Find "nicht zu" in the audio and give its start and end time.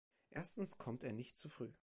1.13-1.47